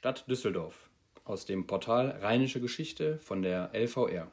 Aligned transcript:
Stadt 0.00 0.24
Düsseldorf 0.30 0.88
aus 1.26 1.44
dem 1.44 1.66
Portal 1.66 2.12
Rheinische 2.22 2.58
Geschichte 2.58 3.18
von 3.18 3.42
der 3.42 3.74
LVR. 3.74 4.30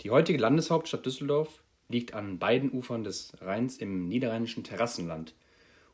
Die 0.00 0.10
heutige 0.10 0.38
Landeshauptstadt 0.38 1.04
Düsseldorf 1.04 1.62
liegt 1.90 2.14
an 2.14 2.38
beiden 2.38 2.72
Ufern 2.72 3.04
des 3.04 3.34
Rheins 3.42 3.76
im 3.76 4.08
niederrheinischen 4.08 4.64
Terrassenland, 4.64 5.34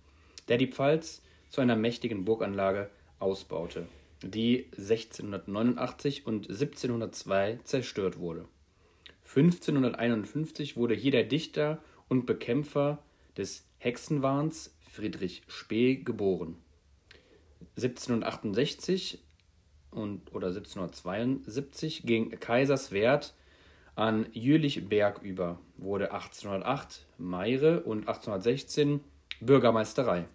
der 0.48 0.58
die 0.58 0.68
Pfalz 0.68 1.22
zu 1.50 1.62
einer 1.62 1.76
mächtigen 1.76 2.26
Burganlage 2.26 2.90
ausbaute, 3.20 3.88
die 4.22 4.66
1689 4.78 6.26
und 6.26 6.50
1702 6.50 7.60
zerstört 7.64 8.20
wurde. 8.20 8.46
1551 9.24 10.78
wurde 10.78 10.94
hier 10.94 11.12
der 11.12 11.24
Dichter 11.24 11.82
und 12.08 12.26
Bekämpfer 12.26 13.00
des 13.38 13.66
Hexenwahns 13.80 14.76
Friedrich 14.92 15.42
Spee 15.48 15.96
geboren. 15.96 16.56
1768 17.78 19.20
und, 19.92 20.34
oder 20.34 20.48
1772 20.48 22.04
ging 22.04 22.32
Kaiserswerth 22.40 23.34
an 23.96 24.28
Jülichberg 24.34 25.22
über, 25.22 25.60
wurde 25.78 26.12
1808 26.12 27.06
Meire 27.18 27.82
und 27.82 28.08
1816 28.08 29.02
Bürgermeisterei. 29.40 30.26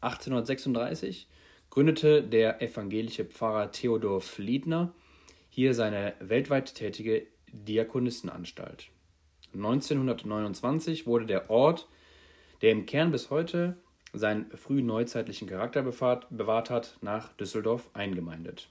1836 0.00 1.28
gründete 1.70 2.22
der 2.22 2.62
evangelische 2.62 3.24
Pfarrer 3.24 3.72
Theodor 3.72 4.20
Fliedner 4.20 4.94
hier 5.50 5.74
seine 5.74 6.14
weltweit 6.20 6.74
tätige 6.74 7.26
Diakonissenanstalt. 7.52 8.90
1929 9.54 11.06
wurde 11.06 11.26
der 11.26 11.50
Ort, 11.50 11.88
der 12.62 12.72
im 12.72 12.86
Kern 12.86 13.10
bis 13.10 13.28
heute 13.30 13.76
seinen 14.12 14.50
frühneuzeitlichen 14.50 15.48
Charakter 15.48 15.82
bewahrt 15.82 16.70
hat, 16.70 16.96
nach 17.00 17.32
Düsseldorf 17.34 17.90
eingemeindet. 17.92 18.70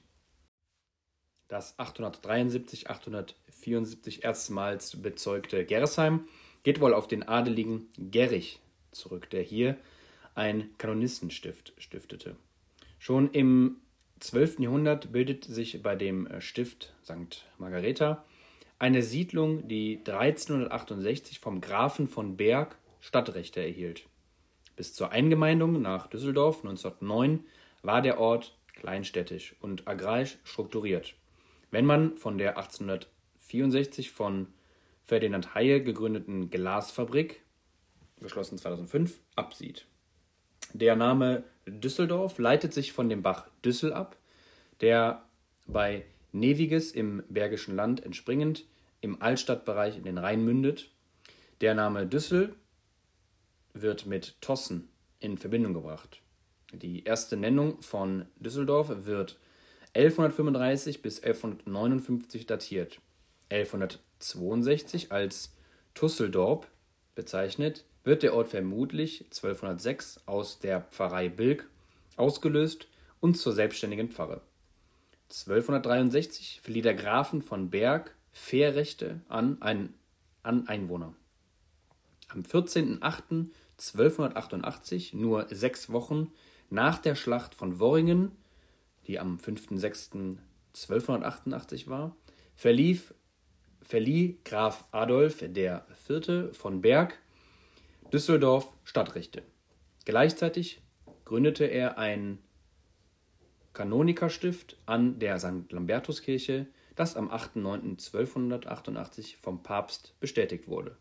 Das 1.47 1.77
873-874 1.79 4.23
erstmals 4.23 5.01
bezeugte 5.01 5.63
Gersheim 5.65 6.27
geht 6.63 6.81
wohl 6.81 6.93
auf 6.93 7.07
den 7.07 7.23
adeligen 7.23 7.87
Gerich 7.97 8.59
zurück, 8.91 9.29
der 9.29 9.43
hier 9.43 9.77
ein 10.37 10.69
Kanonistenstift 10.77 11.73
stiftete. 11.77 12.35
Schon 12.99 13.31
im 13.31 13.77
12. 14.19 14.59
Jahrhundert 14.59 15.11
bildet 15.11 15.43
sich 15.43 15.81
bei 15.81 15.95
dem 15.95 16.27
Stift 16.39 16.93
St. 17.03 17.45
Margareta 17.57 18.23
eine 18.79 19.01
Siedlung, 19.01 19.67
die 19.67 19.97
1368 19.97 21.39
vom 21.39 21.59
Grafen 21.61 22.07
von 22.07 22.37
Berg 22.37 22.77
Stadtrechte 22.99 23.61
erhielt. 23.61 24.03
Bis 24.75 24.93
zur 24.93 25.11
Eingemeindung 25.11 25.81
nach 25.81 26.07
Düsseldorf 26.07 26.57
1909 26.57 27.43
war 27.81 28.03
der 28.03 28.19
Ort 28.19 28.55
kleinstädtisch 28.73 29.55
und 29.59 29.87
agrarisch 29.87 30.37
strukturiert. 30.43 31.15
Wenn 31.71 31.85
man 31.85 32.15
von 32.17 32.37
der 32.37 32.57
1864 32.57 34.11
von 34.11 34.47
Ferdinand 35.03 35.55
Haie 35.55 35.81
gegründeten 35.81 36.51
Glasfabrik, 36.51 37.41
geschlossen 38.19 38.59
2005, 38.59 39.19
absieht. 39.35 39.87
Der 40.73 40.95
Name 40.95 41.43
Düsseldorf 41.65 42.37
leitet 42.37 42.73
sich 42.73 42.93
von 42.93 43.09
dem 43.09 43.21
Bach 43.21 43.47
Düssel 43.63 43.93
ab, 43.93 44.17
der 44.81 45.23
bei 45.65 46.05
Neviges 46.31 46.91
im 46.91 47.23
Bergischen 47.29 47.75
Land 47.75 48.03
entspringend 48.03 48.65
im 49.01 49.21
Altstadtbereich 49.21 49.97
in 49.97 50.03
den 50.03 50.17
Rhein 50.17 50.43
mündet. 50.43 50.89
Der 51.61 51.73
Name 51.73 52.05
Düssel 52.05 52.55
wird 53.73 54.05
mit 54.05 54.39
Tossen 54.41 54.89
in 55.19 55.37
Verbindung 55.37 55.73
gebracht. 55.73 56.21
Die 56.73 57.03
erste 57.03 57.37
Nennung 57.37 57.81
von 57.81 58.25
Düsseldorf 58.37 59.05
wird 59.05 59.39
1135 59.93 61.01
bis 61.01 61.23
1159 61.23 62.45
datiert. 62.45 62.99
1162 63.49 65.11
als 65.11 65.53
Tusseldorp 65.93 66.67
bezeichnet, 67.15 67.85
wird 68.07 68.23
der 68.23 68.33
Ort 68.33 68.47
vermutlich 68.47 69.25
1206 69.25 70.21
aus 70.25 70.57
der 70.59 70.81
Pfarrei 70.81 71.29
Bilk 71.29 71.69
ausgelöst 72.15 72.87
und 73.19 73.37
zur 73.37 73.53
selbstständigen 73.53 74.09
Pfarre. 74.09 74.41
1263 75.29 76.61
verlieh 76.63 76.81
der 76.81 76.95
Grafen 76.95 77.43
von 77.43 77.69
Berg 77.69 78.15
Fährrechte 78.31 79.19
an, 79.27 79.61
ein, 79.61 79.93
an 80.41 80.69
Einwohner. 80.69 81.13
Am 82.29 82.43
14.08.1288, 82.43 85.13
nur 85.15 85.47
sechs 85.49 85.91
Wochen 85.91 86.31
nach 86.69 86.99
der 86.99 87.15
Schlacht 87.15 87.55
von 87.55 87.79
Worringen, 87.79 88.31
die 89.05 89.19
am 89.19 89.37
5.06.1288 89.37 91.89
war, 91.89 92.15
verlief, 92.55 93.13
verlieh 93.81 94.37
Graf 94.45 94.85
Adolf 94.91 95.41
IV. 95.41 96.53
von 96.53 96.79
Berg 96.81 97.19
Düsseldorf 98.13 98.71
Stadtrechte. 98.85 99.43
Gleichzeitig 100.05 100.81
gründete 101.25 101.65
er 101.65 101.97
ein 101.97 102.37
Kanonikerstift 103.73 104.77
an 104.85 105.19
der 105.19 105.39
St. 105.39 105.69
Lambertuskirche, 105.69 106.67
das 106.95 107.17
am 107.17 107.29
8.9.1288 107.29 109.35
vom 109.41 109.61
Papst 109.61 110.13
bestätigt 110.21 110.69
wurde. 110.69 110.95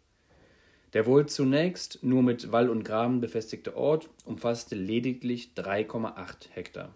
Der 0.95 1.07
wohl 1.07 1.27
zunächst 1.27 2.03
nur 2.03 2.25
mit 2.25 2.51
Wall 2.51 2.69
und 2.69 2.83
Graben 2.83 3.21
befestigte 3.21 3.77
Ort 3.77 4.11
umfasste 4.25 4.75
lediglich 4.75 5.53
3,8 5.57 6.51
Hektar. 6.51 6.93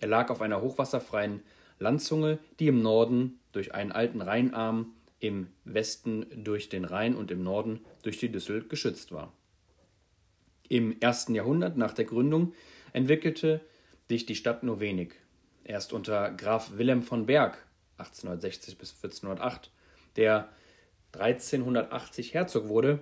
Er 0.00 0.08
lag 0.08 0.28
auf 0.28 0.42
einer 0.42 0.60
hochwasserfreien 0.60 1.42
Landzunge, 1.78 2.40
die 2.60 2.68
im 2.68 2.82
Norden 2.82 3.40
durch 3.52 3.74
einen 3.74 3.92
alten 3.92 4.20
Rheinarm, 4.20 4.92
im 5.18 5.48
Westen 5.64 6.26
durch 6.44 6.68
den 6.68 6.84
Rhein 6.84 7.14
und 7.14 7.30
im 7.30 7.42
Norden 7.42 7.80
durch 8.02 8.18
die 8.18 8.30
Düssel 8.30 8.68
geschützt 8.68 9.12
war. 9.12 9.32
Im 10.68 11.00
ersten 11.00 11.34
Jahrhundert 11.34 11.76
nach 11.76 11.92
der 11.92 12.04
Gründung 12.04 12.52
entwickelte 12.92 13.60
sich 14.08 14.26
die 14.26 14.34
Stadt 14.34 14.62
nur 14.62 14.80
wenig. 14.80 15.14
Erst 15.64 15.92
unter 15.92 16.30
Graf 16.30 16.72
Wilhelm 16.76 17.02
von 17.02 17.26
Berg 17.26 17.58
1860 17.98 18.78
bis 18.78 18.94
1408, 18.94 19.70
der 20.16 20.48
1380 21.12 22.34
Herzog 22.34 22.68
wurde, 22.68 23.00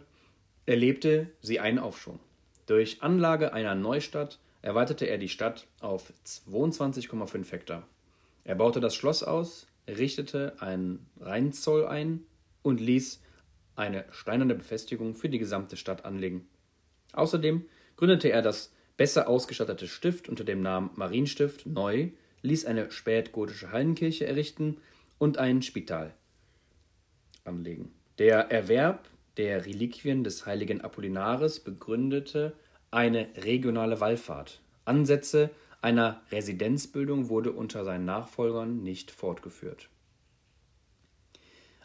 erlebte 0.66 1.30
sie 1.40 1.60
einen 1.60 1.78
Aufschwung. 1.78 2.20
Durch 2.66 3.02
Anlage 3.02 3.52
einer 3.52 3.74
Neustadt 3.74 4.38
erweiterte 4.62 5.06
er 5.06 5.18
die 5.18 5.28
Stadt 5.28 5.66
auf 5.80 6.12
22,5 6.24 7.50
Hektar. 7.50 7.86
Er 8.44 8.54
baute 8.54 8.80
das 8.80 8.94
Schloss 8.94 9.22
aus, 9.22 9.66
richtete 9.86 10.54
einen 10.60 11.06
Rheinzoll 11.20 11.86
ein 11.86 12.24
und 12.62 12.80
ließ 12.80 13.20
eine 13.76 14.04
steinerne 14.10 14.54
Befestigung 14.54 15.14
für 15.14 15.28
die 15.28 15.38
gesamte 15.38 15.76
Stadt 15.76 16.04
anlegen. 16.04 16.48
Außerdem 17.14 17.64
gründete 17.96 18.30
er 18.30 18.42
das 18.42 18.72
besser 18.96 19.28
ausgestattete 19.28 19.88
Stift 19.88 20.28
unter 20.28 20.44
dem 20.44 20.62
Namen 20.62 20.90
Marienstift 20.94 21.66
neu, 21.66 22.10
ließ 22.42 22.66
eine 22.66 22.90
spätgotische 22.90 23.72
Hallenkirche 23.72 24.26
errichten 24.26 24.78
und 25.18 25.38
ein 25.38 25.62
Spital 25.62 26.14
anlegen. 27.44 27.92
Der 28.18 28.50
Erwerb 28.50 29.08
der 29.36 29.66
Reliquien 29.66 30.24
des 30.24 30.46
heiligen 30.46 30.80
Apollinaris 30.80 31.60
begründete 31.60 32.52
eine 32.90 33.28
regionale 33.36 34.00
Wallfahrt. 34.00 34.60
Ansätze 34.84 35.50
einer 35.80 36.22
Residenzbildung 36.30 37.28
wurde 37.28 37.52
unter 37.52 37.84
seinen 37.84 38.04
Nachfolgern 38.04 38.82
nicht 38.82 39.10
fortgeführt. 39.10 39.88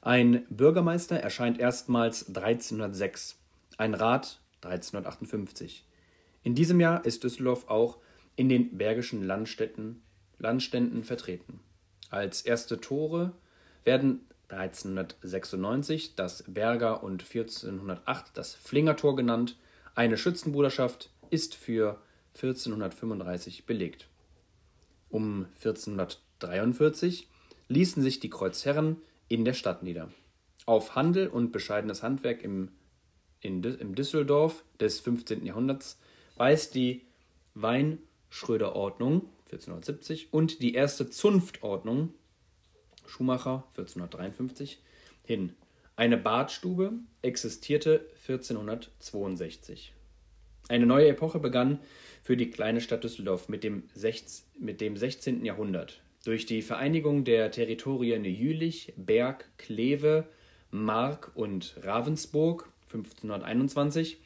Ein 0.02 0.46
Bürgermeister 0.50 1.18
erscheint 1.18 1.60
erstmals 1.60 2.28
1306, 2.28 3.38
ein 3.78 3.94
Rat 3.94 4.40
1358. 4.62 5.86
In 6.44 6.56
diesem 6.56 6.80
Jahr 6.80 7.06
ist 7.06 7.24
Düsseldorf 7.24 7.68
auch 7.70 7.98
in 8.36 8.50
den 8.50 8.78
bergischen 8.78 9.24
Landstädten, 9.24 10.02
Landständen 10.38 11.04
vertreten. 11.04 11.60
Als 12.10 12.42
erste 12.42 12.80
Tore 12.80 13.34
werden 13.84 14.22
1396 14.50 16.16
das 16.16 16.44
Berger 16.48 17.04
und 17.04 17.24
1408 17.24 18.32
das 18.34 18.56
Flingertor 18.56 19.16
genannt. 19.16 19.58
Eine 19.96 20.18
Schützenbruderschaft 20.18 21.12
ist 21.30 21.56
für 21.56 22.02
1435 22.36 23.66
belegt. 23.66 24.08
Um 25.10 25.48
1443 25.64 27.28
ließen 27.68 28.02
sich 28.02 28.20
die 28.20 28.30
Kreuzherren 28.30 28.98
in 29.28 29.46
der 29.46 29.54
Stadt 29.54 29.84
nieder. 29.84 30.12
Auf 30.66 30.96
Handel 30.96 31.28
und 31.28 31.52
bescheidenes 31.52 32.04
Handwerk 32.04 32.44
im, 32.44 32.70
in, 33.42 33.64
im 33.64 33.96
Düsseldorf 33.96 34.64
des 34.80 35.00
15. 35.00 35.46
Jahrhunderts 35.46 36.00
weist 36.36 36.76
die 36.76 37.06
Weinschröder-Ordnung 37.56 39.30
1470 39.46 40.34
und 40.34 40.62
die 40.62 40.74
erste 40.74 41.10
Zunftordnung 41.10 42.14
Schumacher 43.06 43.66
1453 43.72 44.80
hin. 45.26 45.54
Eine 45.96 46.18
Badstube 46.18 46.94
existierte 47.22 48.06
1462. 48.28 49.94
Eine 50.70 50.86
neue 50.86 51.10
Epoche 51.10 51.40
begann 51.40 51.80
für 52.24 52.38
die 52.38 52.52
kleine 52.52 52.80
Stadt 52.80 53.04
Düsseldorf 53.04 53.50
mit 53.50 53.64
dem, 53.64 53.84
16, 53.96 54.46
mit 54.60 54.82
dem 54.82 54.96
16. 54.96 55.44
Jahrhundert. 55.44 56.02
Durch 56.26 56.46
die 56.46 56.62
Vereinigung 56.62 57.24
der 57.24 57.50
Territorien 57.50 58.24
Jülich, 58.24 58.94
Berg, 58.96 59.50
Kleve, 59.58 60.28
Mark 60.70 61.32
und 61.34 61.76
Ravensburg 61.82 62.70
1521 62.92 64.20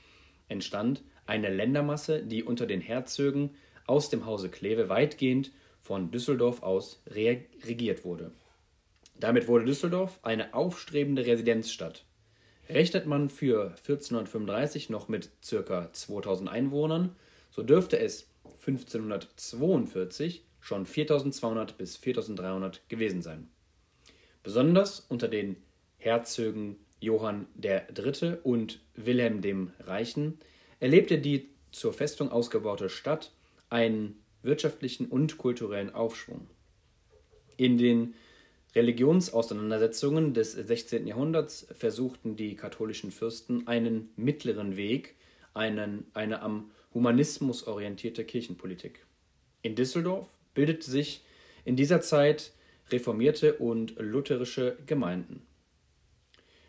entstand 0.48 1.04
eine 1.26 1.50
Ländermasse, 1.50 2.24
die 2.24 2.44
unter 2.44 2.66
den 2.66 2.82
Herzögen 2.82 3.52
aus 3.86 4.10
dem 4.10 4.26
Hause 4.26 4.50
Kleve 4.50 4.90
weitgehend 4.90 5.52
von 5.82 6.12
Düsseldorf 6.12 6.64
aus 6.64 7.02
regiert 7.08 8.06
wurde. 8.06 8.32
Damit 9.20 9.48
wurde 9.48 9.66
Düsseldorf 9.66 10.20
eine 10.24 10.54
aufstrebende 10.54 11.26
Residenzstadt. 11.26 12.06
Rechnet 12.70 13.06
man 13.06 13.30
für 13.30 13.76
1435 13.88 14.90
noch 14.90 15.10
mit 15.10 15.30
ca. 15.48 15.92
2000 15.92 16.50
Einwohnern, 16.50 17.16
so 17.52 17.62
dürfte 17.62 18.00
es 18.00 18.30
1542 18.66 20.46
schon 20.62 20.86
4200 20.86 21.78
bis 21.78 21.98
4300 21.98 22.88
gewesen 22.88 23.22
sein. 23.22 23.50
Besonders 24.44 25.02
unter 25.02 25.28
den 25.28 25.58
Herzögen 25.98 26.78
Johann 27.04 27.48
III. 27.62 28.38
und 28.44 28.80
Wilhelm 28.96 29.42
dem 29.42 29.72
Reichen 29.80 30.40
erlebte 30.80 31.18
die 31.18 31.50
zur 31.72 31.92
Festung 31.92 32.32
ausgebaute 32.32 32.90
Stadt 32.90 33.32
einen 33.70 34.24
wirtschaftlichen 34.42 35.08
und 35.08 35.38
kulturellen 35.38 35.94
Aufschwung. 35.94 36.48
In 37.58 37.78
den 37.78 38.14
Religionsauseinandersetzungen 38.74 40.34
des 40.34 40.54
16. 40.54 41.06
Jahrhunderts 41.06 41.68
versuchten 41.76 42.36
die 42.36 42.56
katholischen 42.56 43.12
Fürsten 43.12 43.68
einen 43.68 44.10
mittleren 44.16 44.78
Weg, 44.78 45.16
einen, 45.54 46.08
eine 46.14 46.42
am 46.42 46.72
Humanismus 46.94 47.68
orientierte 47.68 48.24
Kirchenpolitik. 48.24 49.06
In 49.62 49.76
Düsseldorf 49.76 50.28
bildete 50.54 50.90
sich 50.90 51.22
in 51.66 51.76
dieser 51.76 52.02
Zeit 52.02 52.54
reformierte 52.90 53.56
und 53.56 53.96
lutherische 54.00 54.78
Gemeinden. 54.86 55.46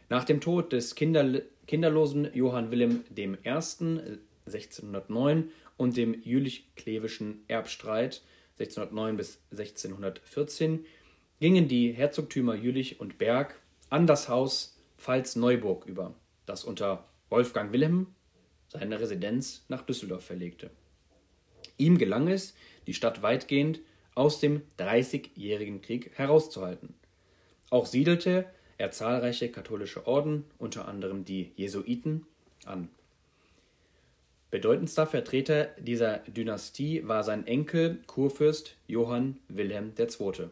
Nach 0.08 0.24
dem 0.24 0.40
Tod 0.40 0.72
des 0.72 0.94
Kinder, 0.94 1.42
kinderlosen 1.66 2.32
Johann 2.34 2.70
Wilhelm 2.70 3.04
I. 3.16 3.36
1609 4.46 5.50
und 5.76 5.96
dem 5.96 6.22
jülich-klevischen 6.22 7.44
Erbstreit 7.48 8.22
1609 8.58 9.16
bis 9.16 9.38
1614 9.50 10.84
gingen 11.40 11.66
die 11.66 11.92
Herzogtümer 11.92 12.54
Jülich 12.54 13.00
und 13.00 13.18
Berg 13.18 13.60
an 13.90 14.06
das 14.06 14.28
Haus 14.28 14.78
Pfalz-Neuburg 14.98 15.86
über, 15.86 16.14
das 16.46 16.64
unter 16.64 17.08
Wolfgang 17.30 17.72
Wilhelm 17.72 18.08
seine 18.68 19.00
Residenz 19.00 19.64
nach 19.68 19.82
Düsseldorf 19.82 20.24
verlegte. 20.24 20.70
Ihm 21.76 21.98
gelang 21.98 22.28
es, 22.28 22.54
die 22.86 22.94
Stadt 22.94 23.22
weitgehend 23.22 23.80
aus 24.14 24.40
dem 24.40 24.62
Dreißigjährigen 24.76 25.80
Krieg 25.80 26.12
herauszuhalten. 26.14 26.94
Auch 27.70 27.86
siedelte 27.86 28.46
er 28.78 28.90
zahlreiche 28.90 29.50
katholische 29.50 30.06
Orden, 30.06 30.44
unter 30.58 30.88
anderem 30.88 31.24
die 31.24 31.52
Jesuiten, 31.56 32.26
an. 32.64 32.88
Bedeutendster 34.50 35.06
Vertreter 35.06 35.64
dieser 35.78 36.18
Dynastie 36.18 37.06
war 37.06 37.24
sein 37.24 37.46
Enkel 37.46 37.98
Kurfürst 38.06 38.76
Johann 38.86 39.38
Wilhelm 39.48 39.92
II. 39.98 40.48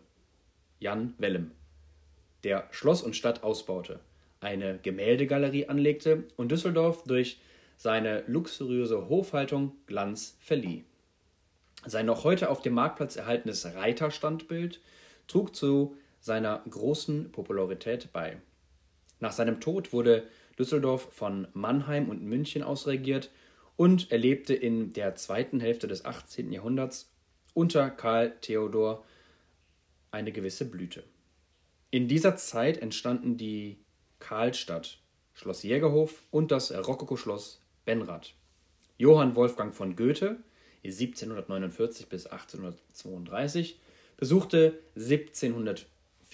Jan 0.80 1.14
Wellem, 1.18 1.52
der 2.42 2.66
Schloss 2.73 3.02
und 3.02 3.14
Stadt 3.14 3.44
ausbaute, 3.44 4.00
eine 4.40 4.78
Gemäldegalerie 4.82 5.68
anlegte 5.68 6.25
und 6.37 6.50
Düsseldorf 6.50 7.04
durch 7.04 7.38
seine 7.76 8.25
luxuriöse 8.26 9.08
Hofhaltung 9.08 9.73
Glanz 9.87 10.37
verlieh. 10.40 10.85
Sein 11.87 12.06
noch 12.06 12.25
heute 12.25 12.50
auf 12.50 12.61
dem 12.61 12.75
Marktplatz 12.75 13.16
erhaltenes 13.16 13.64
Reiterstandbild 13.64 14.80
trug 15.28 15.54
zu 15.54 15.97
seiner 16.23 16.62
großen 16.71 17.31
Popularität 17.33 18.12
bei. 18.12 18.38
Nach 19.21 19.33
seinem 19.33 19.61
Tod 19.61 19.93
wurde 19.93 20.26
Düsseldorf 20.59 21.09
von 21.12 21.49
Mannheim 21.52 22.09
und 22.09 22.23
München 22.23 22.62
aus 22.62 22.87
regiert 22.87 23.31
und 23.76 24.11
erlebte 24.11 24.55
in 24.55 24.93
der 24.93 25.17
zweiten 25.17 25.61
Hälfte 25.61 25.88
des 25.88 26.05
18. 26.05 26.52
Jahrhunderts 26.52 27.11
unter 27.55 27.91
Karl 27.91 28.33
Theodor 28.41 29.05
eine 30.11 30.33
gewisse 30.33 30.64
Blüte. 30.64 31.05
In 31.91 32.09
dieser 32.09 32.37
Zeit 32.37 32.79
entstanden 32.79 33.37
die 33.37 33.79
Karlstadt, 34.19 34.99
Schloss 35.35 35.62
Jägerhof 35.62 36.23
und 36.31 36.50
das 36.50 36.73
Rokokoschloss 36.73 37.61
Benrath. 37.85 38.35
Johann 38.97 39.35
Wolfgang 39.35 39.75
von 39.75 39.97
Goethe 39.97 40.37
1749 40.85 42.09
bis 42.09 42.26
1832 42.26 43.81
besuchte 44.17 44.79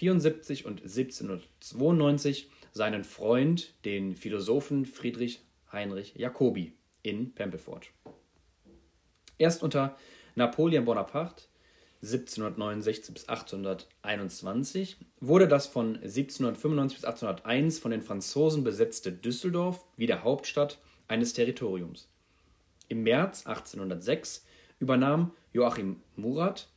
1774 0.00 0.64
und 0.64 0.82
1792 0.82 2.50
seinen 2.72 3.02
Freund, 3.02 3.74
den 3.84 4.14
Philosophen 4.14 4.86
Friedrich 4.86 5.40
Heinrich 5.72 6.14
Jacobi 6.14 6.72
in 7.02 7.34
Pempelfort. 7.34 7.90
Erst 9.38 9.62
unter 9.62 9.96
Napoleon 10.36 10.84
Bonaparte 10.84 11.44
1769 12.00 13.12
bis 13.12 13.28
1821 13.28 14.98
wurde 15.20 15.48
das 15.48 15.66
von 15.66 15.96
1795 15.96 16.98
bis 16.98 17.04
1801 17.04 17.80
von 17.80 17.90
den 17.90 18.02
Franzosen 18.02 18.62
besetzte 18.62 19.10
Düsseldorf 19.10 19.84
wieder 19.96 20.22
Hauptstadt 20.22 20.78
eines 21.08 21.32
Territoriums. 21.32 22.08
Im 22.88 23.02
März 23.02 23.46
1806 23.46 24.44
übernahm 24.78 25.32
Joachim 25.52 26.00
Murat 26.14 26.68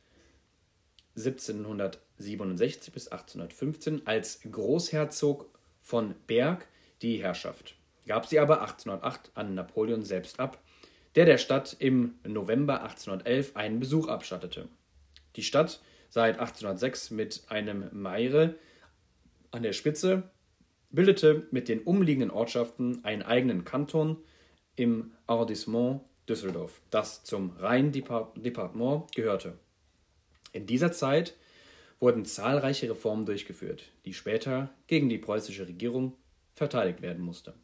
1767 2.18 2.92
bis 2.92 3.08
1815 3.08 4.06
als 4.06 4.40
Großherzog 4.50 5.46
von 5.80 6.14
Berg 6.26 6.66
die 7.02 7.22
Herrschaft, 7.22 7.76
gab 8.06 8.26
sie 8.26 8.38
aber 8.38 8.60
1808 8.60 9.30
an 9.34 9.54
Napoleon 9.54 10.04
selbst 10.04 10.38
ab, 10.38 10.62
der 11.14 11.26
der 11.26 11.38
Stadt 11.38 11.76
im 11.78 12.14
November 12.26 12.82
1811 12.82 13.56
einen 13.56 13.80
Besuch 13.80 14.08
abstattete. 14.08 14.68
Die 15.36 15.42
Stadt, 15.42 15.80
seit 16.08 16.38
1806 16.38 17.10
mit 17.10 17.42
einem 17.48 17.88
Meire 17.92 18.54
an 19.50 19.62
der 19.62 19.72
Spitze, 19.72 20.30
bildete 20.90 21.46
mit 21.50 21.68
den 21.68 21.80
umliegenden 21.80 22.30
Ortschaften 22.30 23.04
einen 23.04 23.22
eigenen 23.22 23.64
Kanton 23.64 24.18
im 24.76 25.12
Arrondissement 25.26 26.02
Düsseldorf, 26.28 26.80
das 26.90 27.24
zum 27.24 27.50
Rhein-Departement 27.58 29.12
gehörte. 29.14 29.58
In 30.52 30.66
dieser 30.66 30.92
Zeit 30.92 31.34
wurden 32.02 32.24
zahlreiche 32.24 32.90
Reformen 32.90 33.24
durchgeführt, 33.24 33.92
die 34.04 34.12
später 34.12 34.70
gegen 34.88 35.08
die 35.08 35.18
preußische 35.18 35.68
Regierung 35.68 36.16
verteidigt 36.52 37.00
werden 37.00 37.24
musste. 37.24 37.54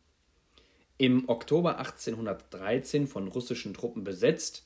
Im 0.97 1.29
Oktober 1.29 1.79
1813 1.79 3.09
von 3.09 3.27
russischen 3.27 3.75
Truppen 3.75 4.05
besetzt, 4.05 4.65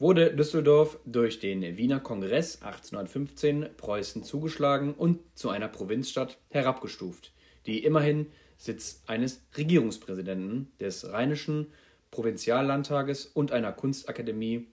wurde 0.00 0.34
Düsseldorf 0.34 0.98
durch 1.06 1.38
den 1.38 1.76
Wiener 1.76 2.00
Kongress 2.00 2.62
1815 2.62 3.76
Preußen 3.76 4.24
zugeschlagen 4.24 4.92
und 4.92 5.20
zu 5.36 5.50
einer 5.50 5.68
Provinzstadt 5.68 6.38
herabgestuft, 6.50 7.32
die 7.66 7.84
immerhin 7.84 8.26
Sitz 8.56 9.04
eines 9.06 9.40
Regierungspräsidenten, 9.56 10.72
des 10.80 11.08
Rheinischen 11.12 11.72
Provinziallandtages 12.10 13.26
und 13.26 13.52
einer 13.52 13.72
Kunstakademie 13.72 14.66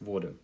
wurde. 0.00 0.36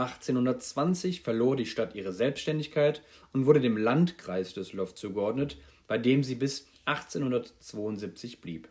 1820 0.00 1.20
verlor 1.20 1.56
die 1.56 1.66
Stadt 1.66 1.94
ihre 1.94 2.12
Selbstständigkeit 2.12 3.02
und 3.32 3.46
wurde 3.46 3.60
dem 3.60 3.76
Landkreis 3.76 4.54
Düsseldorf 4.54 4.94
zugeordnet, 4.94 5.58
bei 5.86 5.98
dem 5.98 6.22
sie 6.22 6.34
bis 6.34 6.66
1872 6.86 8.40
blieb. 8.40 8.68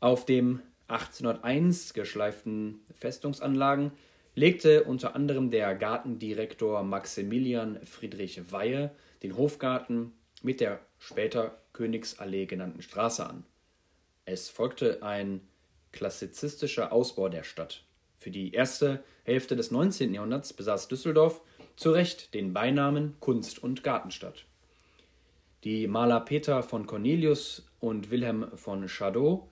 Auf 0.00 0.24
dem 0.26 0.60
1801 0.88 1.94
geschleiften 1.94 2.80
Festungsanlagen 2.98 3.92
legte 4.34 4.84
unter 4.84 5.14
anderem 5.14 5.50
der 5.50 5.74
Gartendirektor 5.74 6.82
Maximilian 6.82 7.78
Friedrich 7.84 8.50
Weihe 8.50 8.90
den 9.22 9.36
Hofgarten 9.36 10.12
mit 10.42 10.60
der 10.60 10.80
später 10.98 11.58
Königsallee 11.72 12.46
genannten 12.46 12.82
Straße 12.82 13.24
an. 13.24 13.44
Es 14.24 14.48
folgte 14.48 15.02
ein 15.02 15.40
klassizistischer 15.92 16.92
Ausbau 16.92 17.28
der 17.28 17.44
Stadt. 17.44 17.84
Für 18.22 18.30
die 18.30 18.52
erste 18.52 19.02
Hälfte 19.24 19.56
des 19.56 19.72
19. 19.72 20.14
Jahrhunderts 20.14 20.52
besaß 20.52 20.86
Düsseldorf 20.86 21.40
zu 21.74 21.90
Recht 21.90 22.34
den 22.34 22.52
Beinamen 22.52 23.16
Kunst- 23.18 23.60
und 23.60 23.82
Gartenstadt. 23.82 24.44
Die 25.64 25.88
Maler 25.88 26.20
Peter 26.20 26.62
von 26.62 26.86
Cornelius 26.86 27.66
und 27.80 28.12
Wilhelm 28.12 28.56
von 28.56 28.86
Chadot, 28.86 29.42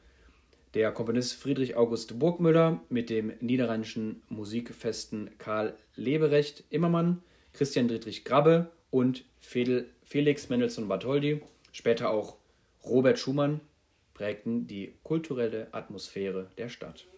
der 0.74 0.92
Komponist 0.92 1.34
Friedrich 1.34 1.74
August 1.74 2.20
Burgmüller 2.20 2.80
mit 2.90 3.10
dem 3.10 3.32
niederrheinischen 3.40 4.22
Musikfesten 4.28 5.30
Karl 5.38 5.74
Leberecht 5.96 6.62
Immermann, 6.70 7.24
Christian 7.52 7.88
Friedrich 7.88 8.24
Grabbe 8.24 8.70
und 8.92 9.24
Felix 9.40 10.48
Mendelssohn 10.48 10.86
Bartholdy, 10.86 11.42
später 11.72 12.10
auch 12.10 12.36
Robert 12.84 13.18
Schumann, 13.18 13.62
prägten 14.14 14.68
die 14.68 14.94
kulturelle 15.02 15.66
Atmosphäre 15.72 16.50
der 16.56 16.68
Stadt. 16.68 17.08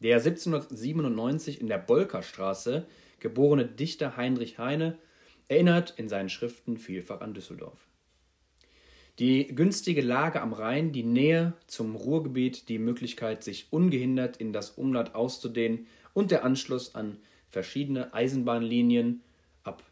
Der 0.00 0.16
1797 0.16 1.60
in 1.60 1.66
der 1.66 1.78
Bolkerstraße 1.78 2.86
geborene 3.20 3.66
Dichter 3.66 4.16
Heinrich 4.16 4.58
Heine 4.58 4.98
erinnert 5.48 5.94
in 5.96 6.08
seinen 6.08 6.28
Schriften 6.28 6.78
vielfach 6.78 7.20
an 7.20 7.34
Düsseldorf. 7.34 7.88
Die 9.18 9.48
günstige 9.48 10.02
Lage 10.02 10.40
am 10.40 10.52
Rhein, 10.52 10.92
die 10.92 11.02
Nähe 11.02 11.54
zum 11.66 11.96
Ruhrgebiet, 11.96 12.68
die 12.68 12.78
Möglichkeit, 12.78 13.42
sich 13.42 13.72
ungehindert 13.72 14.36
in 14.36 14.52
das 14.52 14.70
Umland 14.70 15.16
auszudehnen 15.16 15.88
und 16.14 16.30
der 16.30 16.44
Anschluss 16.44 16.94
an 16.94 17.18
verschiedene 17.50 18.14
Eisenbahnlinien 18.14 19.24
ab 19.64 19.82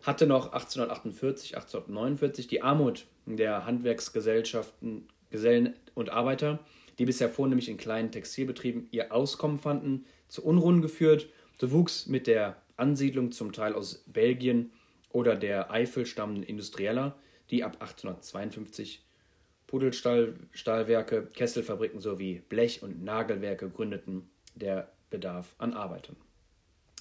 Hatte 0.01 0.27
noch 0.27 0.53
1848, 0.53 1.55
1849 1.55 2.47
die 2.47 2.61
Armut 2.61 3.05
der 3.25 3.65
Handwerksgesellschaften, 3.65 5.07
Gesellen 5.29 5.75
und 5.93 6.09
Arbeiter 6.09 6.59
die 6.99 7.05
bisher 7.05 7.29
vornehmlich 7.29 7.69
in 7.69 7.77
kleinen 7.77 8.11
Textilbetrieben 8.11 8.89
ihr 8.91 9.13
Auskommen 9.13 9.57
fanden, 9.57 10.05
zu 10.27 10.43
Unruhen 10.43 10.81
geführt. 10.81 11.29
So 11.59 11.71
wuchs 11.71 12.07
mit 12.07 12.27
der 12.27 12.61
Ansiedlung 12.75 13.31
zum 13.31 13.53
Teil 13.53 13.73
aus 13.73 14.03
Belgien 14.05 14.71
oder 15.11 15.35
der 15.35 15.71
Eifel 15.71 16.05
stammenden 16.05 16.43
Industrieller, 16.43 17.17
die 17.49 17.63
ab 17.63 17.77
1852 17.79 19.01
Pudelstahlwerke, 19.67 21.27
Kesselfabriken 21.27 22.01
sowie 22.01 22.41
Blech- 22.49 22.83
und 22.83 23.03
Nagelwerke 23.03 23.69
gründeten, 23.69 24.29
der 24.55 24.91
Bedarf 25.09 25.55
an 25.57 25.73
Arbeitern. 25.73 26.17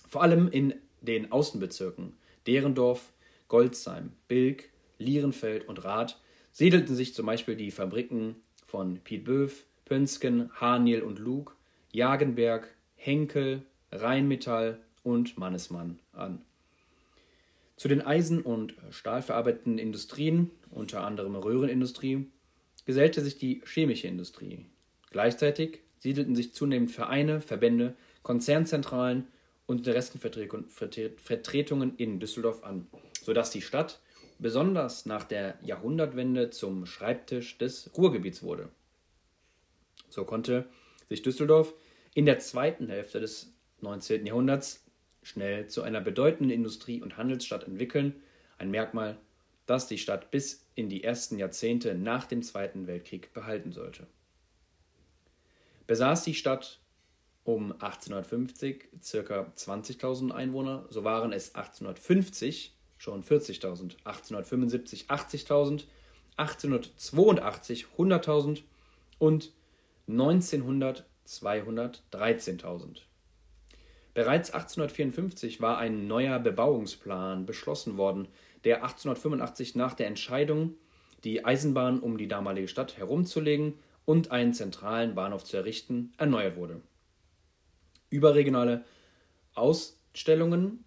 Vor 0.09 0.23
allem 0.23 0.49
in 0.49 0.75
den 1.01 1.33
Außenbezirken 1.33 2.17
Derendorf, 2.49 3.13
Goldsheim, 3.47 4.13
Bilk, 4.27 4.71
Lierenfeld 4.99 5.69
und 5.69 5.85
Rath 5.85 6.19
siedelten 6.51 6.97
sich 6.97 7.15
zum 7.15 7.27
Beispiel 7.27 7.57
die 7.57 7.71
Fabriken 7.71 8.37
von 8.65 8.99
Piet 9.01 9.25
Böf, 9.25 9.67
Pönsken, 9.85 10.51
Haniel 10.55 11.03
und 11.03 11.19
Lug, 11.19 11.55
Jagenberg, 11.93 12.75
Henkel, 12.97 13.63
Rheinmetall 13.93 14.81
und 15.03 15.37
Mannesmann 15.37 15.99
an. 16.13 16.41
Zu 17.77 17.87
den 17.87 18.01
Eisen- 18.01 18.43
und 18.43 18.75
stahlverarbeitenden 18.91 19.79
Industrien, 19.79 20.51
unter 20.71 21.05
anderem 21.05 21.37
Röhrenindustrie, 21.37 22.27
gesellte 22.87 23.21
sich 23.21 23.37
die 23.37 23.63
chemische 23.67 24.09
Industrie. 24.09 24.65
Gleichzeitig 25.11 25.81
siedelten 25.99 26.35
sich 26.35 26.55
zunehmend 26.55 26.91
Vereine, 26.91 27.43
Verbände, 27.43 27.95
Konzernzentralen 28.23 29.27
und 29.69 29.87
Interessenvertretungen 29.87 31.97
in 31.99 32.19
Düsseldorf 32.19 32.65
an, 32.65 32.89
sodass 33.23 33.51
die 33.51 33.61
Stadt 33.61 34.01
besonders 34.39 35.05
nach 35.05 35.25
der 35.25 35.59
Jahrhundertwende 35.63 36.49
zum 36.49 36.87
Schreibtisch 36.87 37.59
des 37.59 37.91
Ruhrgebiets 37.97 38.43
wurde. 38.43 38.71
So 40.09 40.25
konnte 40.25 40.67
sich 41.11 41.21
Düsseldorf 41.21 41.75
in 42.15 42.25
der 42.25 42.39
zweiten 42.39 42.89
Hälfte 42.89 43.21
des 43.21 43.53
19. 43.83 44.25
Jahrhunderts 44.25 44.87
schnell 45.23 45.67
zu 45.67 45.83
einer 45.83 46.01
bedeutenden 46.01 46.51
Industrie- 46.51 47.03
und 47.03 47.19
Handelsstadt 47.19 47.65
entwickeln, 47.65 48.23
ein 48.57 48.71
Merkmal, 48.71 49.19
das 49.67 49.87
die 49.87 49.99
Stadt 49.99 50.31
bis 50.31 50.67
in 50.77 50.89
die 50.89 51.05
ersten 51.05 51.37
Jahrzehnte 51.37 51.95
nach 51.95 52.25
dem 52.25 52.43
Zweiten 52.43 52.87
Weltkrieg 52.87 53.35
behalten 53.35 53.73
sollte. 53.73 54.07
Besaß 55.87 56.25
die 56.25 56.35
Stadt 56.35 56.81
um 57.49 57.73
1850 57.73 58.91
ca. 59.01 59.47
20.000 59.57 60.33
Einwohner, 60.33 60.85
so 60.91 61.03
waren 61.03 61.33
es 61.33 61.55
1850 61.55 62.75
schon 62.99 63.25
40.000, 63.25 63.97
1875 64.05 65.07
80.000, 65.09 65.85
1882 66.37 67.87
100.000 67.97 68.61
und 69.19 69.53
1900 70.09 71.07
213.000. 71.27 73.01
Bereits 74.13 74.51
1854 74.51 75.63
war 75.63 75.79
ein 75.79 76.07
neuer 76.07 76.39
Bebauungsplan 76.39 77.47
beschlossen 77.47 77.97
worden, 77.97 78.29
der 78.65 78.83
1885 78.83 79.75
nach 79.75 79.95
der 79.95 80.07
Entscheidung, 80.07 80.75
die 81.25 81.47
Eisenbahn 81.47 82.01
um 82.01 82.19
die 82.19 82.29
damalige 82.29 82.69
Stadt 82.69 82.99
herumzulegen 82.99 83.79
und 84.05 84.33
einen 84.33 84.53
zentralen 84.53 85.15
Bahnhof 85.15 85.45
zu 85.45 85.57
errichten, 85.57 86.13
erneuert 86.19 86.57
wurde. 86.57 86.83
Überregionale 88.11 88.85
Ausstellungen 89.55 90.85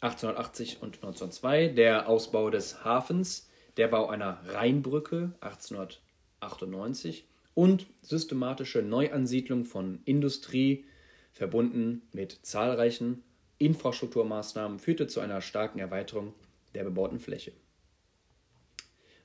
1880 0.00 0.82
und 0.82 0.96
1902, 0.96 1.68
der 1.68 2.08
Ausbau 2.08 2.50
des 2.50 2.84
Hafens, 2.84 3.48
der 3.76 3.88
Bau 3.88 4.08
einer 4.08 4.40
Rheinbrücke 4.46 5.32
1898 5.40 7.26
und 7.54 7.86
systematische 8.02 8.82
Neuansiedlung 8.82 9.64
von 9.64 10.00
Industrie 10.04 10.84
verbunden 11.32 12.02
mit 12.12 12.38
zahlreichen 12.42 13.22
Infrastrukturmaßnahmen 13.58 14.78
führte 14.78 15.08
zu 15.08 15.20
einer 15.20 15.40
starken 15.40 15.78
Erweiterung 15.80 16.34
der 16.74 16.84
bebauten 16.84 17.18
Fläche. 17.18 17.52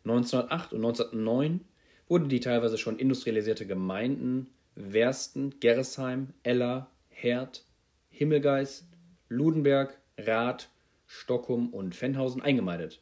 1908 0.05 0.73
und 0.73 0.85
1909 0.85 1.61
wurden 2.07 2.29
die 2.29 2.39
teilweise 2.39 2.77
schon 2.77 2.97
industrialisierte 2.97 3.65
Gemeinden 3.65 4.47
Wersten, 4.75 5.59
Gerresheim, 5.59 6.33
Ella, 6.41 6.89
Herd, 7.23 7.63
Himmelgeist, 8.09 8.85
Ludenberg, 9.29 9.97
Rath, 10.17 10.69
Stockholm 11.07 11.69
und 11.69 11.95
Fennhausen 11.95 12.41
eingemeindet. 12.41 12.99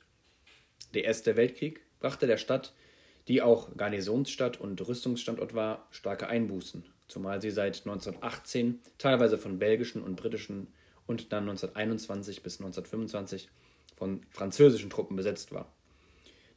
Der 0.93 1.05
Erste 1.05 1.35
Weltkrieg 1.37 1.81
brachte 1.99 2.27
der 2.27 2.37
Stadt 2.37 2.73
die 3.27 3.41
auch 3.41 3.75
Garnisonsstadt 3.77 4.59
und 4.59 4.85
Rüstungsstandort 4.87 5.53
war, 5.53 5.87
starke 5.91 6.27
Einbußen, 6.27 6.83
zumal 7.07 7.41
sie 7.41 7.51
seit 7.51 7.79
1918 7.87 8.79
teilweise 8.97 9.37
von 9.37 9.59
belgischen 9.59 10.03
und 10.03 10.15
britischen 10.15 10.67
und 11.07 11.31
dann 11.31 11.43
1921 11.43 12.43
bis 12.43 12.59
1925 12.59 13.49
von 13.95 14.21
französischen 14.29 14.89
Truppen 14.89 15.15
besetzt 15.15 15.51
war. 15.51 15.71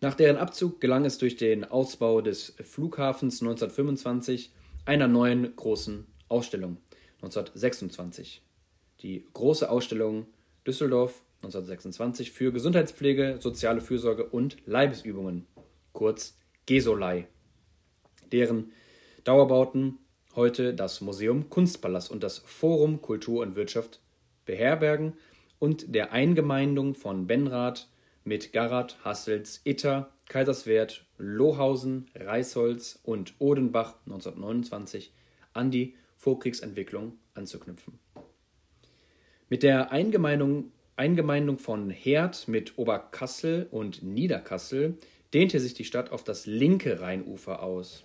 Nach 0.01 0.15
deren 0.15 0.37
Abzug 0.37 0.81
gelang 0.81 1.05
es 1.05 1.19
durch 1.19 1.37
den 1.37 1.65
Ausbau 1.65 2.21
des 2.21 2.55
Flughafens 2.63 3.41
1925 3.41 4.51
einer 4.85 5.09
neuen 5.09 5.55
großen 5.57 6.07
Ausstellung 6.29 6.79
1926. 7.25 8.43
Die 9.01 9.27
große 9.33 9.71
Ausstellung 9.71 10.27
Düsseldorf 10.67 11.23
1926 11.43 12.33
für 12.33 12.53
Gesundheitspflege, 12.53 13.37
soziale 13.41 13.81
Fürsorge 13.81 14.25
und 14.25 14.57
Leibesübungen, 14.67 15.47
kurz 15.93 16.39
GESOLEI, 16.67 17.27
deren 18.33 18.73
Dauerbauten 19.25 19.99
heute 20.35 20.75
das 20.75 21.01
Museum 21.01 21.51
Kunstpalast 21.51 22.11
und 22.11 22.23
das 22.23 22.39
Forum 22.39 23.03
Kultur 23.03 23.43
und 23.43 23.57
Wirtschaft 23.57 24.01
beherbergen 24.47 25.15
und 25.59 25.95
der 25.95 26.13
Eingemeindung 26.13 26.95
von 26.95 27.27
Benrath 27.27 27.89
mit 28.25 28.53
Garat, 28.53 28.99
Hassels, 29.05 29.61
Itter, 29.65 30.11
Kaiserswerth, 30.29 31.05
Lohausen, 31.19 32.11
Reisholz 32.15 32.99
und 33.03 33.35
Odenbach 33.39 33.97
1929 34.07 35.13
an 35.53 35.71
die 35.71 35.95
Vorkriegsentwicklung 36.25 37.19
anzuknüpfen. 37.35 37.99
Mit 39.51 39.63
der 39.63 39.93
Eingemeindung, 39.93 40.73
Eingemeindung 40.97 41.59
von 41.59 41.91
Herd 41.91 42.49
mit 42.49 42.79
Oberkassel 42.79 43.69
und 43.71 44.03
Niederkassel 44.03 44.97
dehnte 45.35 45.61
sich 45.61 45.75
die 45.75 45.85
Stadt 45.85 46.13
auf 46.13 46.25
das 46.25 46.47
linke 46.47 47.03
Rheinufer 47.03 47.63
aus. 47.63 48.05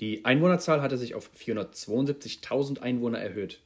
Die 0.00 0.24
Einwohnerzahl 0.24 0.80
hatte 0.80 0.96
sich 0.96 1.14
auf 1.14 1.30
472.000 1.38 2.78
Einwohner 2.78 3.18
erhöht. 3.18 3.60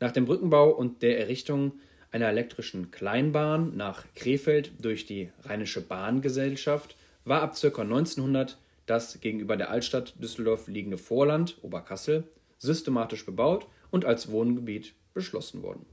Nach 0.00 0.10
dem 0.10 0.24
Brückenbau 0.24 0.70
und 0.70 1.02
der 1.02 1.20
Errichtung 1.20 1.78
einer 2.10 2.28
elektrischen 2.28 2.90
Kleinbahn 2.90 3.76
nach 3.76 4.04
Krefeld 4.16 4.72
durch 4.80 5.06
die 5.06 5.30
Rheinische 5.44 5.80
Bahngesellschaft 5.80 6.96
war 7.24 7.42
ab 7.42 7.56
ca. 7.60 7.82
1900 7.82 8.58
das 8.86 9.20
gegenüber 9.20 9.56
der 9.56 9.70
Altstadt 9.70 10.14
Düsseldorf 10.22 10.68
liegende 10.68 10.98
Vorland 10.98 11.58
Oberkassel 11.62 12.24
systematisch 12.58 13.26
bebaut 13.26 13.66
und 13.90 14.04
als 14.04 14.30
Wohngebiet 14.30 14.94
beschlossen 15.14 15.62
worden. 15.62 15.86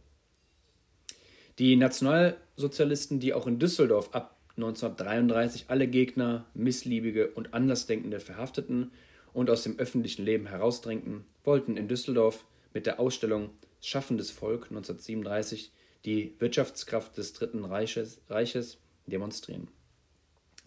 Die 1.60 1.76
Nationalsozialisten, 1.76 3.20
die 3.20 3.34
auch 3.34 3.48
in 3.48 3.60
Düsseldorf 3.60 4.10
ab 4.14 4.38
1933 4.56 5.66
alle 5.68 5.88
Gegner, 5.88 6.46
Missliebige 6.54 7.30
und 7.32 7.54
Andersdenkende 7.54 8.20
verhafteten 8.20 8.92
und 9.34 9.50
aus 9.50 9.64
dem 9.64 9.78
öffentlichen 9.78 10.24
Leben 10.24 10.48
herausdrängten, 10.48 11.26
wollten 11.44 11.78
in 11.78 11.88
Düsseldorf 11.88 12.46
mit 12.74 12.86
der 12.86 13.00
Ausstellung 13.00 13.50
Schaffendes 13.82 14.32
Volk 14.32 14.68
1937 14.70 15.72
die 16.06 16.36
Wirtschaftskraft 16.40 17.18
des 17.18 17.34
Dritten 17.34 17.66
Reiches, 17.66 18.22
Reiches 18.30 18.78
demonstrieren. 19.08 19.68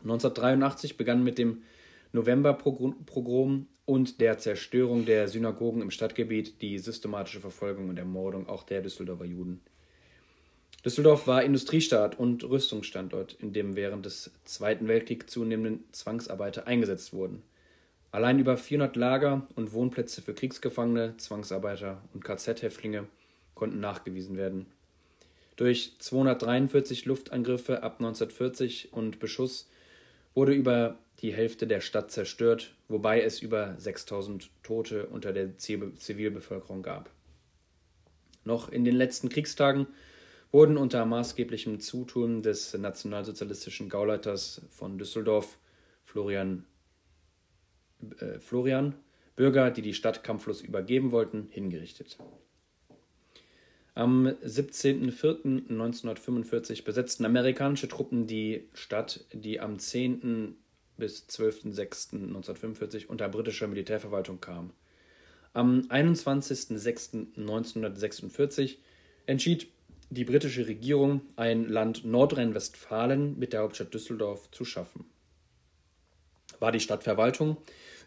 1983 0.03 0.97
begann 0.97 1.25
mit 1.25 1.39
dem 1.39 1.63
Novemberpogrom 2.17 3.67
und 3.85 4.21
der 4.21 4.39
Zerstörung 4.39 5.05
der 5.07 5.29
Synagogen 5.29 5.81
im 5.81 5.91
Stadtgebiet 5.91 6.61
die 6.61 6.79
systematische 6.79 7.41
Verfolgung 7.41 7.89
und 7.89 7.99
Ermordung 7.99 8.49
auch 8.49 8.65
der 8.65 8.83
Düsseldorfer 8.83 9.25
Juden. 9.25 9.61
Düsseldorf 10.85 11.27
war 11.27 11.43
Industriestaat 11.43 12.19
und 12.19 12.45
Rüstungsstandort, 12.45 13.37
in 13.41 13.53
dem 13.53 13.77
während 13.77 14.07
des 14.07 14.31
Zweiten 14.45 14.89
Weltkriegs 14.89 15.27
zunehmenden 15.27 15.85
Zwangsarbeiter 15.93 16.67
eingesetzt 16.67 17.13
wurden. 17.13 17.43
Allein 18.13 18.39
über 18.39 18.57
400 18.57 18.97
Lager 18.97 19.47
und 19.57 19.73
Wohnplätze 19.73 20.23
für 20.23 20.33
Kriegsgefangene, 20.33 21.17
Zwangsarbeiter 21.17 22.03
und 22.15 22.25
KZ-Häftlinge 22.25 23.07
konnten 23.55 23.81
nachgewiesen 23.81 24.37
werden. 24.37 24.67
Durch 25.57 25.93
243 25.99 27.05
Luftangriffe 27.05 27.83
ab 27.83 27.97
1940 27.99 28.93
und 28.93 29.19
Beschuss 29.19 29.69
wurde 30.35 30.53
über 30.53 30.97
die 31.27 31.35
Hälfte 31.35 31.67
der 31.67 31.81
Stadt 31.81 32.13
zerstört, 32.13 32.77
wobei 32.87 33.21
es 33.21 33.43
über 33.43 33.75
6000 33.79 34.49
Tote 34.63 35.07
unter 35.07 35.33
der 35.33 35.59
Zivilbevölkerung 35.59 36.85
gab. 36.85 37.11
Noch 38.45 38.69
in 38.69 38.85
den 38.85 38.95
letzten 38.95 39.29
Kriegstagen 39.29 39.89
wurden 40.53 40.77
unter 40.77 41.05
maßgeblichem 41.05 41.81
Zutun 41.81 42.43
des 42.43 42.75
nationalsozialistischen 42.75 43.89
Gauleiters 43.89 44.63
von 44.71 44.99
Düsseldorf, 44.99 45.59
Florian, 46.05 46.65
äh, 48.21 48.39
Florian, 48.39 48.95
Bürger, 49.35 49.73
die 49.73 49.83
die 49.83 49.95
Stadt 49.95 50.23
kampflos 50.23 50.63
übergeben 50.63 51.11
wollten, 51.11 51.49
hingerichtet. 51.51 52.19
Am 53.97 54.29
17.04.1945 54.29 56.85
besetzten 56.85 57.25
amerikanische 57.25 57.89
Truppen 57.89 58.29
die 58.29 58.69
Stadt, 58.75 59.25
die 59.33 59.59
am 59.59 59.81
10. 59.81 60.55
bis 60.97 61.27
12.06.1945 61.29 63.07
unter 63.07 63.29
britischer 63.29 63.67
Militärverwaltung 63.67 64.41
kam. 64.41 64.73
Am 65.53 65.81
21.06.1946 65.89 68.77
entschied 69.27 69.69
die 70.11 70.25
britische 70.25 70.67
Regierung, 70.67 71.21
ein 71.35 71.69
Land 71.69 72.05
Nordrhein-Westfalen 72.05 73.39
mit 73.39 73.53
der 73.53 73.63
Hauptstadt 73.63 73.93
Düsseldorf 73.93 74.51
zu 74.51 74.65
schaffen. 74.65 75.05
War 76.61 76.73
die 76.73 76.81
Stadtverwaltung 76.81 77.57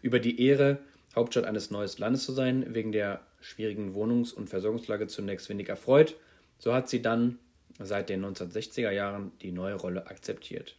über 0.00 0.18
die 0.18 0.42
Ehre, 0.42 0.78
Hauptstadt 1.14 1.44
eines 1.44 1.70
neuen 1.70 1.90
Landes 1.98 2.24
zu 2.24 2.32
sein, 2.32 2.74
wegen 2.74 2.92
der 2.92 3.20
schwierigen 3.40 3.94
Wohnungs- 3.94 4.32
und 4.32 4.48
Versorgungslage 4.48 5.08
zunächst 5.08 5.48
wenig 5.48 5.68
erfreut, 5.68 6.16
so 6.58 6.72
hat 6.72 6.88
sie 6.88 7.02
dann 7.02 7.38
seit 7.78 8.08
den 8.08 8.24
1960er 8.24 8.90
Jahren 8.90 9.32
die 9.42 9.52
neue 9.52 9.74
Rolle 9.74 10.06
akzeptiert. 10.06 10.76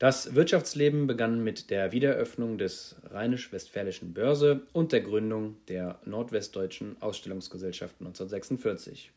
Das 0.00 0.34
Wirtschaftsleben 0.34 1.06
begann 1.06 1.44
mit 1.44 1.68
der 1.68 1.92
Wiedereröffnung 1.92 2.56
des 2.56 2.96
Rheinisch-Westfälischen 3.10 4.14
Börse 4.14 4.62
und 4.72 4.92
der 4.92 5.02
Gründung 5.02 5.56
der 5.68 6.00
Nordwestdeutschen 6.06 6.96
Ausstellungsgesellschaft 7.02 7.96
1946. 8.00 9.12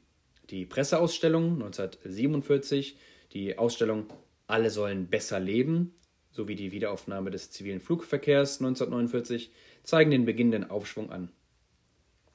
Die 0.49 0.65
Presseausstellung 0.65 1.53
1947, 1.53 2.97
die 3.31 3.57
Ausstellung 3.57 4.07
Alle 4.45 4.69
sollen 4.69 5.07
besser 5.07 5.39
leben 5.39 5.95
sowie 6.31 6.55
die 6.55 6.73
Wiederaufnahme 6.73 7.31
des 7.31 7.49
zivilen 7.49 7.79
Flugverkehrs 7.79 8.59
1949 8.59 9.53
zeigen 9.83 10.11
den 10.11 10.25
beginnenden 10.25 10.69
Aufschwung 10.69 11.13
an. 11.13 11.29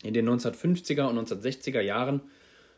In 0.03 0.15
den 0.15 0.27
1950er 0.27 1.07
und 1.07 1.19
1960er 1.19 1.83
Jahren 1.83 2.23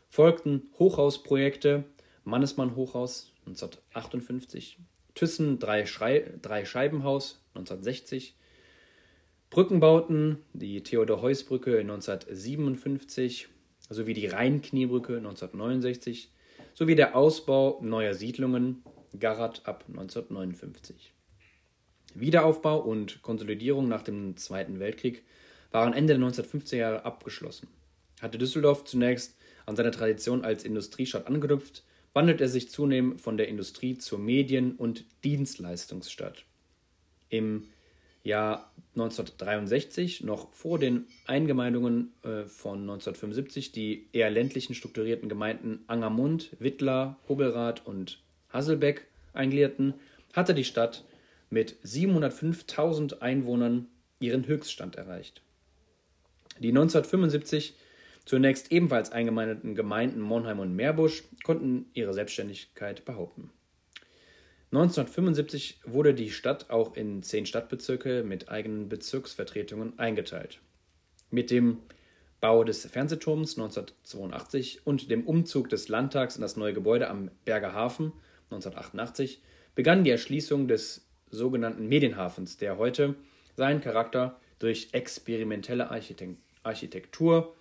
folgten 0.09 0.63
Hochhausprojekte, 0.79 1.85
Mannesmann 2.25 2.75
Hochhaus 2.75 3.31
1958, 3.45 4.77
Thyssen 5.15 5.59
Drei, 5.59 5.83
Drei 6.41 6.65
Scheibenhaus 6.65 7.43
1960, 7.53 8.35
Brückenbauten, 9.49 10.37
die 10.53 10.81
Theodor-Heuss-Brücke 10.81 11.79
1957 11.79 13.49
sowie 13.89 14.13
die 14.13 14.27
Rheinkniebrücke 14.27 15.17
1969 15.17 16.31
sowie 16.73 16.95
der 16.95 17.15
Ausbau 17.15 17.79
neuer 17.83 18.13
Siedlungen 18.13 18.83
Garat 19.19 19.63
ab 19.65 19.83
1959. 19.89 21.13
Wiederaufbau 22.13 22.79
und 22.79 23.21
Konsolidierung 23.21 23.89
nach 23.89 24.03
dem 24.03 24.37
Zweiten 24.37 24.79
Weltkrieg 24.79 25.23
waren 25.71 25.93
Ende 25.93 26.17
der 26.17 26.25
1950er 26.25 26.75
Jahre 26.77 27.05
abgeschlossen. 27.05 27.67
Hatte 28.21 28.37
Düsseldorf 28.37 28.85
zunächst 28.85 29.37
an 29.65 29.75
seine 29.75 29.91
Tradition 29.91 30.43
als 30.45 30.63
Industriestadt 30.63 31.27
angeknüpft, 31.27 31.83
wandelt 32.13 32.41
er 32.41 32.49
sich 32.49 32.69
zunehmend 32.69 33.21
von 33.21 33.37
der 33.37 33.47
Industrie 33.47 33.97
zur 33.97 34.19
Medien- 34.19 34.75
und 34.75 35.05
Dienstleistungsstadt. 35.23 36.45
Im 37.29 37.67
Jahr 38.23 38.71
1963, 38.95 40.23
noch 40.23 40.51
vor 40.53 40.77
den 40.77 41.07
Eingemeindungen 41.25 42.11
äh, 42.23 42.43
von 42.43 42.81
1975, 42.81 43.71
die 43.71 44.07
eher 44.11 44.29
ländlichen 44.29 44.75
strukturierten 44.75 45.29
Gemeinden 45.29 45.83
Angermund, 45.87 46.51
Wittlar, 46.59 47.17
Hobelrath 47.27 47.85
und 47.85 48.21
Hasselbeck 48.49 49.07
eingliederten, 49.33 49.93
hatte 50.33 50.53
die 50.53 50.65
Stadt 50.65 51.05
mit 51.49 51.77
705.000 51.83 53.19
Einwohnern 53.19 53.87
ihren 54.19 54.45
Höchststand 54.45 54.97
erreicht. 54.97 55.41
Die 56.59 56.69
1975 56.69 57.73
zunächst 58.25 58.71
ebenfalls 58.71 59.11
eingemeindeten 59.11 59.75
Gemeinden 59.75 60.21
Monheim 60.21 60.59
und 60.59 60.75
Meerbusch 60.75 61.23
konnten 61.43 61.85
ihre 61.93 62.13
Selbstständigkeit 62.13 63.05
behaupten. 63.05 63.51
1975 64.71 65.81
wurde 65.85 66.13
die 66.13 66.31
Stadt 66.31 66.69
auch 66.69 66.95
in 66.95 67.23
zehn 67.23 67.45
Stadtbezirke 67.45 68.23
mit 68.23 68.49
eigenen 68.49 68.87
Bezirksvertretungen 68.87 69.99
eingeteilt. 69.99 70.61
Mit 71.29 71.51
dem 71.51 71.79
Bau 72.39 72.63
des 72.63 72.85
Fernsehturms 72.85 73.57
1982 73.57 74.87
und 74.87 75.11
dem 75.11 75.27
Umzug 75.27 75.69
des 75.69 75.89
Landtags 75.89 76.35
in 76.35 76.41
das 76.41 76.55
neue 76.55 76.73
Gebäude 76.73 77.09
am 77.09 77.29
Berger 77.43 77.73
Hafen 77.73 78.13
1988 78.45 79.41
begann 79.75 80.03
die 80.03 80.09
Erschließung 80.09 80.67
des 80.67 81.05
sogenannten 81.29 81.87
Medienhafens, 81.87 82.57
der 82.57 82.77
heute 82.77 83.15
seinen 83.55 83.81
Charakter 83.81 84.39
durch 84.59 84.89
experimentelle 84.93 85.91
Architektur 85.91 86.37
Architektur 86.63 87.55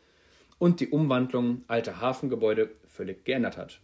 und 0.61 0.79
die 0.79 0.91
Umwandlung 0.91 1.65
alter 1.67 2.01
Hafengebäude 2.01 2.71
völlig 2.85 3.25
geändert 3.25 3.57
hat. 3.57 3.81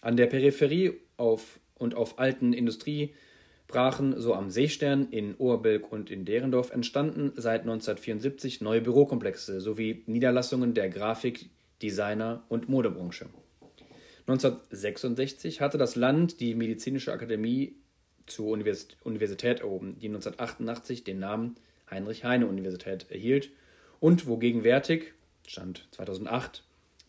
An 0.00 0.16
der 0.16 0.26
Peripherie 0.26 0.92
auf 1.16 1.58
und 1.74 1.96
auf 1.96 2.20
alten 2.20 2.52
Industriebrachen, 2.52 4.18
so 4.20 4.34
am 4.34 4.48
Seestern 4.48 5.10
in 5.10 5.34
Oberbilk 5.34 5.90
und 5.90 6.08
in 6.08 6.24
Derendorf, 6.24 6.70
entstanden 6.70 7.32
seit 7.34 7.62
1974 7.62 8.60
neue 8.60 8.80
Bürokomplexe 8.80 9.60
sowie 9.60 10.04
Niederlassungen 10.06 10.72
der 10.72 10.88
Grafik, 10.88 11.50
Designer 11.82 12.44
und 12.48 12.68
Modebranche. 12.68 13.26
1966 14.28 15.60
hatte 15.60 15.78
das 15.78 15.96
Land 15.96 16.38
die 16.38 16.54
Medizinische 16.54 17.12
Akademie 17.12 17.74
zur 18.26 18.56
Universität 19.02 19.60
erhoben, 19.60 19.98
die 19.98 20.06
1988 20.06 21.02
den 21.02 21.18
Namen 21.18 21.56
Heinrich-Heine-Universität 21.90 23.06
erhielt 23.10 23.50
und 23.98 24.28
wo 24.28 24.36
gegenwärtig, 24.36 25.12
Stand 25.46 25.86
2008, 25.92 26.62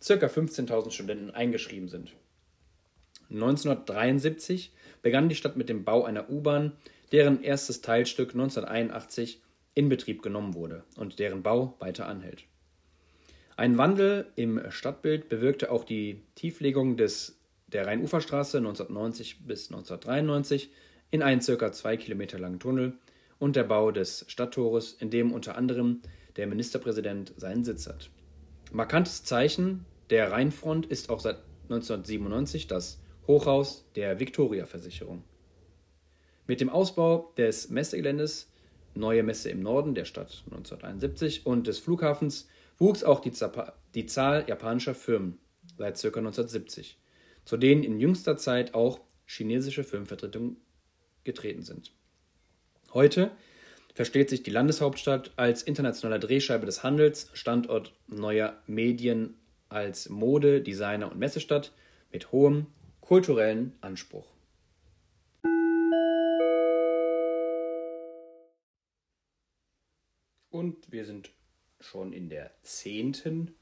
ca. 0.06 0.14
15.000 0.14 0.92
Studenten 0.92 1.32
eingeschrieben 1.32 1.88
sind. 1.88 2.14
1973 3.30 4.72
begann 5.02 5.30
die 5.30 5.36
Stadt 5.36 5.58
mit 5.58 5.70
dem 5.70 5.84
Bau 5.84 6.04
einer 6.04 6.30
U-Bahn, 6.30 6.74
deren 7.12 7.42
erstes 7.42 7.82
Teilstück 7.82 8.32
1981 8.34 9.42
in 9.74 9.90
Betrieb 9.90 10.22
genommen 10.22 10.54
wurde 10.54 10.84
und 10.96 11.20
deren 11.20 11.44
Bau 11.44 11.76
weiter 11.80 12.08
anhält. 12.08 12.46
Ein 13.58 13.78
Wandel 13.78 14.28
im 14.36 14.62
Stadtbild 14.70 15.30
bewirkte 15.30 15.72
auch 15.72 15.86
die 15.86 16.22
Tieflegung 16.36 16.98
des, 16.98 17.38
der 17.68 17.88
Rheinuferstraße 17.88 18.58
1990 18.58 19.46
bis 19.46 19.72
1993 19.72 20.72
in 21.12 21.22
einen 21.22 21.42
ca. 21.42 21.72
zwei 21.72 21.96
Kilometer 21.98 22.38
langen 22.38 22.60
Tunnel 22.60 22.94
und 23.40 23.56
der 23.56 23.64
Bau 23.64 23.92
des 23.92 24.26
Stadttores, 24.28 24.94
in 24.94 25.10
dem 25.10 25.32
unter 25.32 25.58
anderem 25.58 26.02
der 26.36 26.48
Ministerpräsident 26.48 27.34
seinen 27.38 27.64
Sitz 27.64 27.88
hat. 27.88 28.10
Markantes 28.72 29.24
Zeichen 29.24 29.86
der 30.10 30.32
Rheinfront 30.32 30.86
ist 30.86 31.10
auch 31.10 31.20
seit 31.20 31.38
1997 31.64 32.68
das 32.68 33.02
Hochhaus 33.28 33.90
der 33.96 34.20
Viktoria-Versicherung. 34.20 35.24
Mit 36.48 36.62
dem 36.62 36.70
Ausbau 36.70 37.34
des 37.38 37.70
Messegeländes 37.70 38.52
Neue 38.98 39.24
Messe 39.24 39.50
im 39.50 39.60
Norden 39.60 39.94
der 39.94 40.06
Stadt 40.06 40.44
1971 40.46 41.46
und 41.46 41.68
des 41.68 41.80
Flughafens 41.80 42.48
wuchs 42.78 43.04
auch 43.04 43.20
die, 43.20 43.34
die 43.94 44.06
Zahl 44.06 44.46
japanischer 44.48 44.96
Firmen 44.96 45.38
seit 45.78 46.02
ca. 46.02 46.08
1970, 46.08 46.98
zu 47.44 47.58
denen 47.58 47.84
in 47.84 48.00
jüngster 48.00 48.38
Zeit 48.38 48.74
auch 48.74 49.02
chinesische 49.26 49.84
Firmenvertretungen 49.84 50.58
getreten 51.26 51.64
sind. 51.64 51.92
Heute 52.94 53.32
versteht 53.96 54.30
sich 54.30 54.44
die 54.44 54.52
Landeshauptstadt 54.52 55.32
als 55.38 55.64
internationale 55.64 56.20
Drehscheibe 56.20 56.66
des 56.66 56.84
Handels, 56.84 57.30
Standort 57.34 57.94
neuer 58.08 58.62
Medien 58.68 59.36
als 59.70 60.10
Mode-, 60.10 60.62
Designer- 60.62 61.12
und 61.12 61.18
Messestadt 61.18 61.72
mit 62.12 62.32
hohem 62.34 62.68
kulturellen 63.00 63.74
Anspruch. 63.80 64.26
Und 70.50 70.92
wir 70.92 71.06
sind 71.06 71.32
schon 71.80 72.12
in 72.12 72.30
der 72.30 72.52
zehnten, 72.64 73.56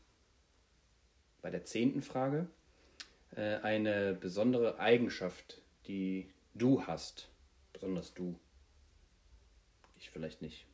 bei 1.44 1.52
der 1.52 1.64
zehnten 1.64 2.02
Frage. 2.02 2.48
Äh, 3.36 3.58
eine 3.58 4.14
besondere 4.14 4.80
Eigenschaft, 4.80 5.62
die 5.88 6.32
du 6.56 6.88
hast, 6.88 7.30
besonders 7.72 8.14
du. 8.14 8.40
Ich 10.04 10.10
vielleicht 10.12 10.42
nicht. 10.42 10.66